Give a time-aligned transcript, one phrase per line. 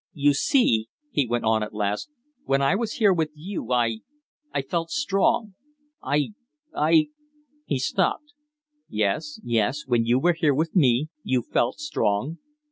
[0.15, 2.09] "You see," he went on, at last,
[2.45, 3.99] "when I was here with you I
[4.51, 5.53] I felt strong.
[6.01, 6.29] I
[6.75, 7.09] I"
[7.67, 8.33] He stopped.
[8.89, 9.83] "Yes, yes.
[9.85, 12.39] When you were here with me you felt strong."